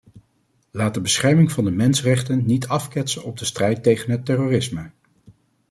[0.71, 4.91] Laat de bescherming van de mensenrechten niet afketsen op de strijd tegen het terrorisme!